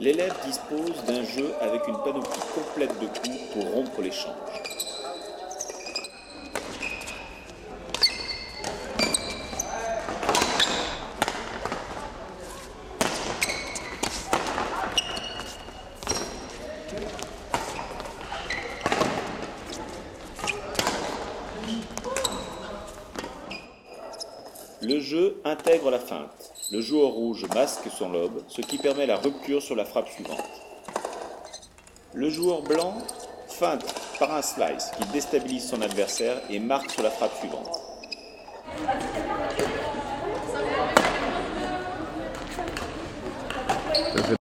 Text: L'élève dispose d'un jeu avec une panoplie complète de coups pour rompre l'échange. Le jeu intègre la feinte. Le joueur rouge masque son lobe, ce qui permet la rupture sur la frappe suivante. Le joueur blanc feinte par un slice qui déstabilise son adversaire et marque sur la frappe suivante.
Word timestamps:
L'élève 0.00 0.34
dispose 0.46 1.04
d'un 1.06 1.22
jeu 1.22 1.52
avec 1.60 1.86
une 1.86 1.98
panoplie 1.98 2.40
complète 2.54 2.98
de 3.00 3.06
coups 3.06 3.38
pour 3.52 3.70
rompre 3.70 4.00
l'échange. 4.00 4.32
Le 24.82 24.98
jeu 24.98 25.36
intègre 25.44 25.90
la 25.90 25.98
feinte. 25.98 26.52
Le 26.72 26.80
joueur 26.80 27.10
rouge 27.10 27.44
masque 27.54 27.88
son 27.90 28.08
lobe, 28.08 28.42
ce 28.48 28.62
qui 28.62 28.78
permet 28.78 29.06
la 29.06 29.16
rupture 29.16 29.60
sur 29.60 29.76
la 29.76 29.84
frappe 29.84 30.08
suivante. 30.08 30.42
Le 32.14 32.30
joueur 32.30 32.62
blanc 32.62 32.96
feinte 33.48 33.94
par 34.18 34.34
un 34.34 34.40
slice 34.40 34.90
qui 34.96 35.04
déstabilise 35.12 35.68
son 35.68 35.82
adversaire 35.82 36.40
et 36.48 36.58
marque 36.58 36.90
sur 36.90 37.02
la 37.02 37.10
frappe 37.10 37.36
suivante. 37.38 37.68